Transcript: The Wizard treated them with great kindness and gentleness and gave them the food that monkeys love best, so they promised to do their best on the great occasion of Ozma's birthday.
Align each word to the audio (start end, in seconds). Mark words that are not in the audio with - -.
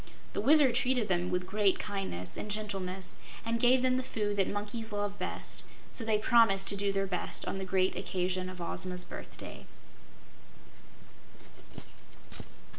The 0.33 0.41
Wizard 0.41 0.73
treated 0.73 1.09
them 1.09 1.29
with 1.29 1.45
great 1.45 1.77
kindness 1.77 2.35
and 2.35 2.49
gentleness 2.49 3.17
and 3.45 3.59
gave 3.59 3.83
them 3.83 3.97
the 3.97 4.01
food 4.01 4.35
that 4.37 4.47
monkeys 4.47 4.91
love 4.91 5.19
best, 5.19 5.61
so 5.91 6.03
they 6.03 6.17
promised 6.17 6.67
to 6.69 6.75
do 6.75 6.91
their 6.91 7.05
best 7.05 7.45
on 7.47 7.59
the 7.59 7.65
great 7.65 7.95
occasion 7.95 8.49
of 8.49 8.59
Ozma's 8.59 9.03
birthday. 9.05 9.67